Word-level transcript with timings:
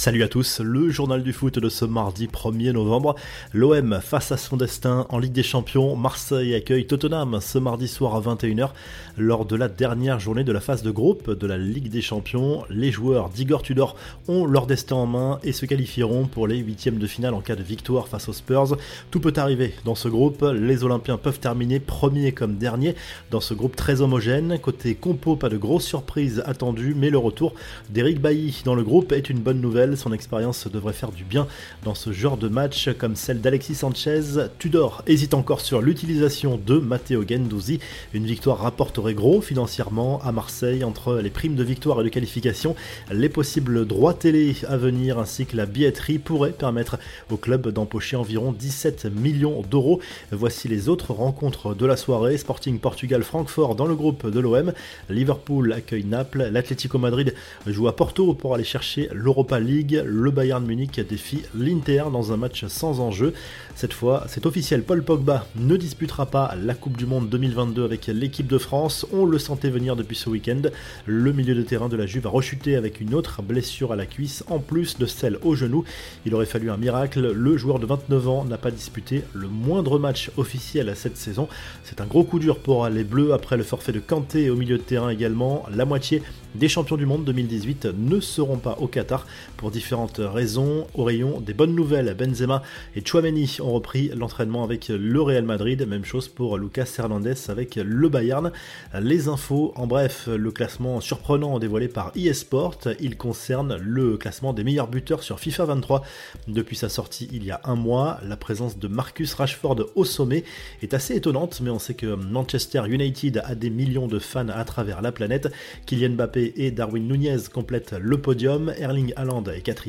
Salut 0.00 0.22
à 0.22 0.28
tous, 0.28 0.60
le 0.60 0.88
journal 0.88 1.22
du 1.22 1.34
foot 1.34 1.58
de 1.58 1.68
ce 1.68 1.84
mardi 1.84 2.26
1er 2.26 2.72
novembre. 2.72 3.16
L'OM 3.52 4.00
face 4.02 4.32
à 4.32 4.38
son 4.38 4.56
destin 4.56 5.04
en 5.10 5.18
Ligue 5.18 5.34
des 5.34 5.42
Champions. 5.42 5.94
Marseille 5.94 6.54
accueille 6.54 6.86
Tottenham 6.86 7.38
ce 7.42 7.58
mardi 7.58 7.86
soir 7.86 8.14
à 8.14 8.22
21h. 8.22 8.70
Lors 9.18 9.44
de 9.44 9.56
la 9.56 9.68
dernière 9.68 10.18
journée 10.18 10.42
de 10.42 10.52
la 10.52 10.60
phase 10.60 10.82
de 10.82 10.90
groupe 10.90 11.30
de 11.30 11.46
la 11.46 11.58
Ligue 11.58 11.90
des 11.90 12.00
Champions, 12.00 12.64
les 12.70 12.90
joueurs 12.90 13.28
d'Igor 13.28 13.60
Tudor 13.60 13.94
ont 14.26 14.46
leur 14.46 14.66
destin 14.66 14.96
en 14.96 15.04
main 15.04 15.38
et 15.44 15.52
se 15.52 15.66
qualifieront 15.66 16.24
pour 16.24 16.48
les 16.48 16.56
huitièmes 16.56 16.96
de 16.96 17.06
finale 17.06 17.34
en 17.34 17.42
cas 17.42 17.54
de 17.54 17.62
victoire 17.62 18.08
face 18.08 18.26
aux 18.30 18.32
Spurs. 18.32 18.78
Tout 19.10 19.20
peut 19.20 19.34
arriver 19.36 19.74
dans 19.84 19.94
ce 19.94 20.08
groupe. 20.08 20.42
Les 20.54 20.82
Olympiens 20.82 21.18
peuvent 21.18 21.40
terminer 21.40 21.78
premier 21.78 22.32
comme 22.32 22.56
dernier 22.56 22.94
dans 23.30 23.40
ce 23.40 23.52
groupe 23.52 23.76
très 23.76 24.00
homogène. 24.00 24.58
Côté 24.60 24.94
compo, 24.94 25.36
pas 25.36 25.50
de 25.50 25.58
grosses 25.58 25.84
surprises 25.84 26.42
attendues, 26.46 26.94
mais 26.96 27.10
le 27.10 27.18
retour 27.18 27.52
d'Eric 27.90 28.18
Bailly 28.18 28.62
dans 28.64 28.74
le 28.74 28.82
groupe 28.82 29.12
est 29.12 29.28
une 29.28 29.40
bonne 29.40 29.60
nouvelle 29.60 29.89
son 29.96 30.12
expérience 30.12 30.66
devrait 30.66 30.92
faire 30.92 31.12
du 31.12 31.24
bien 31.24 31.46
dans 31.84 31.94
ce 31.94 32.12
genre 32.12 32.36
de 32.36 32.48
match 32.48 32.90
comme 32.98 33.16
celle 33.16 33.40
d'Alexis 33.40 33.74
Sanchez. 33.74 34.22
Tudor 34.58 35.02
hésite 35.06 35.34
encore 35.34 35.60
sur 35.60 35.82
l'utilisation 35.82 36.60
de 36.64 36.78
Matteo 36.78 37.24
Gendouzi. 37.28 37.80
Une 38.14 38.26
victoire 38.26 38.58
rapporterait 38.58 39.14
gros 39.14 39.40
financièrement 39.40 40.20
à 40.22 40.32
Marseille 40.32 40.84
entre 40.84 41.16
les 41.16 41.30
primes 41.30 41.54
de 41.54 41.64
victoire 41.64 42.00
et 42.00 42.04
de 42.04 42.08
qualification. 42.08 42.74
Les 43.10 43.28
possibles 43.28 43.86
droits 43.86 44.14
télé 44.14 44.56
à 44.68 44.76
venir 44.76 45.18
ainsi 45.18 45.46
que 45.46 45.56
la 45.56 45.66
billetterie 45.66 46.18
pourraient 46.18 46.52
permettre 46.52 46.98
au 47.30 47.36
club 47.36 47.68
d'empocher 47.68 48.16
environ 48.16 48.52
17 48.52 49.06
millions 49.14 49.62
d'euros. 49.62 50.00
Voici 50.30 50.68
les 50.68 50.88
autres 50.88 51.12
rencontres 51.12 51.74
de 51.74 51.86
la 51.86 51.96
soirée. 51.96 52.36
Sporting 52.38 52.78
Portugal 52.78 53.22
Francfort 53.22 53.74
dans 53.74 53.86
le 53.86 53.94
groupe 53.94 54.28
de 54.28 54.40
l'OM. 54.40 54.72
Liverpool 55.08 55.72
accueille 55.72 56.04
Naples. 56.04 56.48
L'Atlético 56.50 56.98
Madrid 56.98 57.34
joue 57.66 57.88
à 57.88 57.96
Porto 57.96 58.34
pour 58.34 58.54
aller 58.54 58.64
chercher 58.64 59.08
l'Europa 59.12 59.58
League 59.58 59.79
le 59.88 60.30
Bayern 60.30 60.64
Munich 60.64 61.00
défie 61.08 61.42
l'Inter 61.54 62.04
dans 62.12 62.32
un 62.32 62.36
match 62.36 62.66
sans 62.66 63.00
enjeu. 63.00 63.32
Cette 63.74 63.94
fois, 63.94 64.24
c'est 64.28 64.44
officiel, 64.44 64.82
Paul 64.82 65.02
Pogba 65.02 65.46
ne 65.56 65.76
disputera 65.76 66.26
pas 66.26 66.54
la 66.62 66.74
Coupe 66.74 66.98
du 66.98 67.06
Monde 67.06 67.30
2022 67.30 67.84
avec 67.84 68.08
l'équipe 68.08 68.46
de 68.46 68.58
France. 68.58 69.06
On 69.12 69.24
le 69.24 69.38
sentait 69.38 69.70
venir 69.70 69.96
depuis 69.96 70.16
ce 70.16 70.28
week-end. 70.28 70.60
Le 71.06 71.32
milieu 71.32 71.54
de 71.54 71.62
terrain 71.62 71.88
de 71.88 71.96
la 71.96 72.04
Juve 72.04 72.26
a 72.26 72.30
rechuté 72.30 72.76
avec 72.76 73.00
une 73.00 73.14
autre 73.14 73.40
blessure 73.40 73.92
à 73.92 73.96
la 73.96 74.04
cuisse, 74.04 74.44
en 74.48 74.58
plus 74.58 74.98
de 74.98 75.06
celle 75.06 75.38
au 75.42 75.54
genou. 75.54 75.84
Il 76.26 76.34
aurait 76.34 76.46
fallu 76.46 76.70
un 76.70 76.76
miracle. 76.76 77.32
Le 77.32 77.56
joueur 77.56 77.78
de 77.78 77.86
29 77.86 78.28
ans 78.28 78.44
n'a 78.44 78.58
pas 78.58 78.70
disputé 78.70 79.22
le 79.32 79.48
moindre 79.48 79.98
match 79.98 80.30
officiel 80.36 80.90
à 80.90 80.94
cette 80.94 81.16
saison. 81.16 81.48
C'est 81.84 82.02
un 82.02 82.06
gros 82.06 82.24
coup 82.24 82.38
dur 82.38 82.58
pour 82.58 82.86
les 82.88 83.04
Bleus 83.04 83.32
après 83.32 83.56
le 83.56 83.62
forfait 83.62 83.92
de 83.92 84.00
Kanté 84.00 84.50
au 84.50 84.56
milieu 84.56 84.76
de 84.76 84.82
terrain 84.82 85.08
également. 85.08 85.64
La 85.74 85.86
moitié 85.86 86.22
des 86.54 86.68
champions 86.68 86.96
du 86.96 87.06
monde 87.06 87.24
2018 87.24 87.88
ne 87.96 88.20
seront 88.20 88.58
pas 88.58 88.76
au 88.80 88.86
Qatar 88.86 89.26
pour 89.60 89.70
différentes 89.70 90.22
raisons. 90.24 90.86
Au 90.94 91.04
rayon 91.04 91.42
des 91.42 91.52
bonnes 91.52 91.74
nouvelles, 91.74 92.14
Benzema 92.14 92.62
et 92.96 93.04
Chouameni 93.04 93.58
ont 93.60 93.72
repris 93.72 94.10
l'entraînement 94.16 94.64
avec 94.64 94.88
le 94.88 95.20
Real 95.20 95.44
Madrid. 95.44 95.86
Même 95.86 96.06
chose 96.06 96.28
pour 96.28 96.56
Lucas 96.56 96.90
Hernandez 96.98 97.34
avec 97.48 97.76
le 97.76 98.08
Bayern. 98.08 98.52
Les 98.98 99.28
infos, 99.28 99.74
en 99.76 99.86
bref, 99.86 100.30
le 100.34 100.50
classement 100.50 101.02
surprenant 101.02 101.58
dévoilé 101.58 101.88
par 101.88 102.10
eSport. 102.16 102.78
Il 103.00 103.18
concerne 103.18 103.76
le 103.76 104.16
classement 104.16 104.54
des 104.54 104.64
meilleurs 104.64 104.88
buteurs 104.88 105.22
sur 105.22 105.38
FIFA 105.38 105.66
23 105.66 106.04
depuis 106.48 106.76
sa 106.76 106.88
sortie 106.88 107.28
il 107.30 107.44
y 107.44 107.50
a 107.50 107.60
un 107.64 107.74
mois. 107.74 108.18
La 108.26 108.38
présence 108.38 108.78
de 108.78 108.88
Marcus 108.88 109.34
Rashford 109.34 109.90
au 109.94 110.06
sommet 110.06 110.42
est 110.80 110.94
assez 110.94 111.16
étonnante, 111.16 111.60
mais 111.62 111.68
on 111.68 111.78
sait 111.78 111.92
que 111.92 112.14
Manchester 112.14 112.84
United 112.88 113.42
a 113.44 113.54
des 113.54 113.68
millions 113.68 114.06
de 114.06 114.20
fans 114.20 114.48
à 114.48 114.64
travers 114.64 115.02
la 115.02 115.12
planète. 115.12 115.52
Kylian 115.84 116.14
Mbappé 116.14 116.54
et 116.56 116.70
Darwin 116.70 117.06
Nunez 117.06 117.36
complètent 117.52 117.92
le 118.00 118.16
podium, 118.16 118.72
Erling 118.78 119.12
Haaland 119.16 119.49
est 119.54 119.60
4 119.60 119.80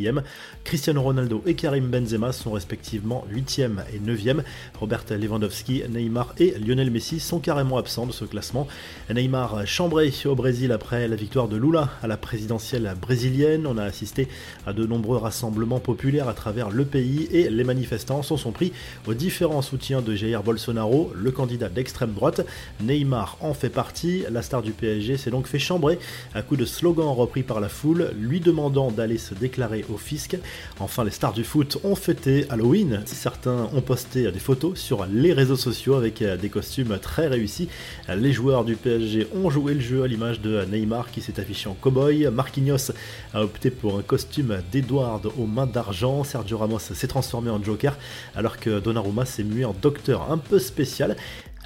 Cristiano 0.64 1.02
Ronaldo 1.02 1.44
et 1.46 1.54
Karim 1.54 1.90
Benzema 1.90 2.32
sont 2.32 2.52
respectivement 2.52 3.26
8e 3.32 3.84
et 3.94 4.00
9e, 4.00 4.42
Robert 4.80 5.06
Lewandowski, 5.10 5.84
Neymar 5.90 6.34
et 6.40 6.56
Lionel 6.60 6.92
Messi 6.92 7.20
sont 7.20 7.40
carrément 7.40 7.78
absents 7.78 8.06
de 8.06 8.12
ce 8.12 8.26
classement. 8.26 8.68
Neymar 9.14 9.68
chambré 9.68 10.12
au 10.26 10.36
Brésil 10.36 10.72
après 10.72 11.08
la 11.08 11.16
victoire 11.16 11.48
de 11.48 11.58
Lula 11.58 11.90
à 12.02 12.08
la 12.08 12.18
présidentielle 12.18 12.92
brésilienne, 13.00 13.68
on 13.68 13.78
a 13.78 13.84
assisté 13.84 14.28
à 14.66 14.74
de 14.74 14.86
nombreux 14.86 15.18
rassemblements 15.18 15.80
populaires 15.80 16.28
à 16.28 16.34
travers 16.34 16.70
le 16.70 16.86
pays 16.86 17.28
et 17.32 17.50
les 17.50 17.64
manifestants 17.64 18.24
s'en 18.24 18.38
sont 18.38 18.52
pris 18.52 18.74
aux 19.08 19.14
différents 19.14 19.62
soutiens 19.62 20.02
de 20.02 20.16
Jair 20.16 20.44
Bolsonaro, 20.44 21.12
le 21.16 21.32
candidat 21.32 21.70
d'extrême 21.70 22.14
droite. 22.14 22.42
Neymar 22.82 23.38
en 23.42 23.54
fait 23.54 23.70
partie, 23.70 24.24
la 24.30 24.42
star 24.42 24.62
du 24.62 24.72
PSG 24.72 25.18
s'est 25.18 25.32
donc 25.32 25.48
fait 25.48 25.60
chambrer 25.60 26.00
un 26.34 26.42
coup 26.42 26.56
de 26.56 26.66
slogan 26.66 27.08
repris 27.08 27.44
par 27.44 27.60
la 27.60 27.70
foule, 27.70 28.12
lui 28.20 28.40
demandant 28.40 28.92
d'aller 28.92 29.18
se 29.18 29.34
déclarer 29.34 29.51
au 29.90 29.98
fisc. 29.98 30.38
Enfin, 30.80 31.04
les 31.04 31.12
stars 31.12 31.34
du 31.34 31.44
foot 31.44 31.78
ont 31.84 31.96
fêté 31.96 32.46
Halloween. 32.50 33.02
Certains 33.06 33.70
ont 33.74 33.82
posté 33.82 34.32
des 34.32 34.40
photos 34.40 34.80
sur 34.80 35.06
les 35.06 35.34
réseaux 35.34 35.56
sociaux 35.56 35.96
avec 35.96 36.24
des 36.24 36.50
costumes 36.50 36.98
très 37.02 37.28
réussis. 37.28 37.68
Les 38.10 38.32
joueurs 38.32 38.64
du 38.64 38.76
PSG 38.76 39.28
ont 39.36 39.50
joué 39.50 39.74
le 39.74 39.82
jeu 39.82 40.04
à 40.04 40.08
l'image 40.08 40.42
de 40.42 40.64
Neymar 40.66 41.12
qui 41.12 41.22
s'est 41.22 41.40
affiché 41.40 41.70
en 41.70 41.74
cowboy. 41.74 42.28
Marquinhos 42.32 42.92
a 43.34 43.44
opté 43.44 43.72
pour 43.72 43.98
un 43.98 44.02
costume 44.02 44.62
d'Edward 44.72 45.28
aux 45.38 45.48
mains 45.48 45.68
d'argent. 45.68 46.24
Sergio 46.24 46.58
Ramos 46.58 46.80
s'est 46.80 47.08
transformé 47.08 47.50
en 47.50 47.62
Joker 47.62 47.98
alors 48.36 48.58
que 48.58 48.80
Donnarumma 48.80 49.26
s'est 49.26 49.44
mué 49.44 49.66
en 49.66 49.76
docteur 49.82 50.32
un 50.32 50.38
peu 50.38 50.60
spécial. 50.60 51.16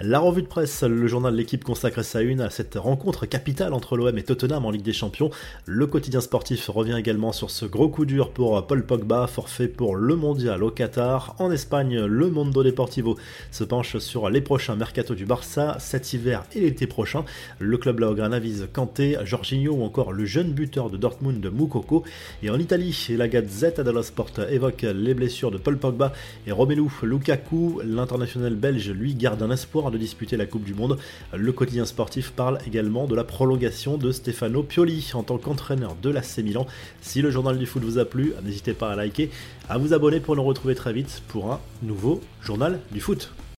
La 0.01 0.19
revue 0.19 0.41
de 0.41 0.47
presse, 0.47 0.83
le 0.83 1.07
journal 1.07 1.31
de 1.31 1.37
l'équipe 1.37 1.63
consacre 1.63 2.03
sa 2.03 2.21
une 2.21 2.41
à 2.41 2.49
cette 2.49 2.75
rencontre 2.75 3.25
capitale 3.25 3.73
entre 3.73 3.95
l'OM 3.95 4.17
et 4.17 4.23
Tottenham 4.23 4.65
en 4.65 4.71
Ligue 4.71 4.81
des 4.81 4.91
Champions. 4.91 5.29
Le 5.65 5.87
quotidien 5.87 6.19
sportif 6.19 6.67
revient 6.67 6.97
également 6.99 7.31
sur 7.31 7.49
ce 7.49 7.65
gros 7.65 7.87
coup 7.87 8.03
dur 8.03 8.31
pour 8.31 8.67
Paul 8.67 8.85
Pogba, 8.85 9.25
forfait 9.27 9.69
pour 9.69 9.95
le 9.95 10.17
mondial 10.17 10.63
au 10.63 10.69
Qatar. 10.69 11.37
En 11.39 11.49
Espagne, 11.49 11.97
le 11.97 12.29
Mondo 12.29 12.61
Deportivo 12.61 13.17
se 13.51 13.63
penche 13.63 13.97
sur 13.99 14.29
les 14.29 14.41
prochains 14.41 14.75
mercato 14.75 15.15
du 15.15 15.25
Barça 15.25 15.77
cet 15.79 16.11
hiver 16.11 16.43
et 16.53 16.59
l'été 16.59 16.87
prochain. 16.87 17.23
Le 17.59 17.77
club 17.77 17.99
Laograna 17.99 18.39
vise 18.39 18.67
Kanté, 18.73 19.17
Jorginho 19.23 19.75
ou 19.75 19.83
encore 19.83 20.11
le 20.11 20.25
jeune 20.25 20.51
buteur 20.51 20.89
de 20.89 20.97
Dortmund 20.97 21.39
de 21.39 21.47
Moukoko. 21.47 22.03
Et 22.43 22.49
en 22.49 22.59
Italie, 22.59 23.07
la 23.11 23.29
Gazette 23.29 23.79
dello 23.79 24.03
Sport 24.03 24.31
évoque 24.49 24.81
les 24.81 25.13
blessures 25.13 25.51
de 25.51 25.57
Paul 25.57 25.77
Pogba 25.77 26.11
et 26.45 26.51
Romelu 26.51 26.89
Lukaku. 27.01 27.79
L'international 27.85 28.55
belge 28.55 28.89
lui 28.89 29.15
garde 29.15 29.41
un 29.41 29.51
espoir 29.51 29.84
de 29.91 29.97
disputer 29.97 30.37
la 30.37 30.45
Coupe 30.45 30.63
du 30.63 30.73
Monde. 30.73 30.97
Le 31.33 31.51
quotidien 31.51 31.85
sportif 31.85 32.31
parle 32.31 32.59
également 32.65 33.05
de 33.07 33.15
la 33.15 33.23
prolongation 33.23 33.97
de 33.97 34.11
Stefano 34.11 34.63
Pioli 34.63 35.11
en 35.13 35.23
tant 35.23 35.37
qu'entraîneur 35.37 35.95
de 36.01 36.09
l'AC 36.09 36.39
Milan. 36.39 36.67
Si 37.01 37.21
le 37.21 37.31
journal 37.31 37.57
du 37.57 37.65
foot 37.65 37.83
vous 37.83 37.97
a 37.97 38.05
plu, 38.05 38.33
n'hésitez 38.43 38.73
pas 38.73 38.91
à 38.91 38.95
liker, 38.95 39.29
à 39.69 39.77
vous 39.77 39.93
abonner 39.93 40.19
pour 40.19 40.35
nous 40.35 40.43
retrouver 40.43 40.75
très 40.75 40.93
vite 40.93 41.21
pour 41.27 41.51
un 41.51 41.59
nouveau 41.81 42.21
journal 42.41 42.79
du 42.91 43.01
foot. 43.01 43.31